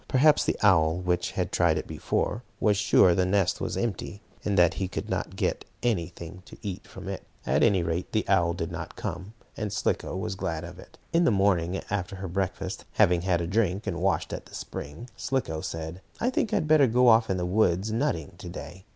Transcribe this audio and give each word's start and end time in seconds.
Perhaps 0.07 0.45
the 0.45 0.57
owl, 0.63 0.97
which 0.97 1.33
had 1.33 1.51
tried 1.51 1.77
it 1.77 1.85
before, 1.85 2.41
was 2.59 2.75
sure 2.75 3.13
the 3.13 3.23
nest 3.23 3.61
was 3.61 3.77
empty, 3.77 4.19
and 4.43 4.57
that 4.57 4.73
he 4.73 4.87
could 4.87 5.11
not 5.11 5.35
get 5.35 5.63
anything 5.83 6.41
to 6.45 6.57
eat 6.63 6.87
from 6.87 7.07
it. 7.07 7.21
At 7.45 7.61
any 7.61 7.83
rate 7.83 8.11
the 8.11 8.27
owl 8.27 8.53
did 8.55 8.71
not 8.71 8.95
come, 8.95 9.35
and 9.55 9.71
Slicko 9.71 10.17
was 10.17 10.33
glad 10.33 10.63
of 10.63 10.79
it. 10.79 10.97
In 11.13 11.23
the 11.23 11.29
morning, 11.29 11.79
after 11.91 12.15
her 12.15 12.27
breakfast, 12.27 12.83
having 12.93 13.21
had 13.21 13.41
a 13.41 13.45
drink 13.47 13.85
and 13.85 14.01
washed 14.01 14.33
at 14.33 14.47
the 14.47 14.55
spring, 14.55 15.07
Slicko 15.15 15.61
said: 15.61 16.01
"I 16.19 16.31
think 16.31 16.51
I 16.51 16.55
had 16.55 16.67
better 16.67 16.87
go 16.87 17.07
off 17.07 17.29
in 17.29 17.37
the 17.37 17.45
woods 17.45 17.91
nutting, 17.91 18.31
to 18.39 18.49
day. 18.49 18.85